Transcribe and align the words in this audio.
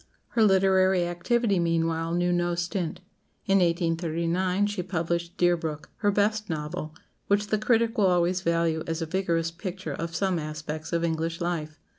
Her 0.29 0.41
literary 0.41 1.05
activity, 1.07 1.59
meanwhile, 1.59 2.15
knew 2.15 2.31
no 2.33 2.55
stint. 2.55 3.01
In 3.45 3.59
1839 3.59 4.65
she 4.65 4.81
published 4.81 5.37
"Deerbrook," 5.37 5.89
her 5.97 6.09
best 6.09 6.49
novel, 6.49 6.95
which 7.27 7.45
the 7.49 7.59
critic 7.59 7.99
will 7.99 8.07
always 8.07 8.41
value 8.41 8.81
as 8.87 9.03
a 9.03 9.05
vigorous 9.05 9.51
picture 9.51 9.93
of 9.93 10.15
some 10.15 10.39
aspects 10.39 10.91
of 10.91 11.03
English 11.03 11.39
life. 11.39 11.79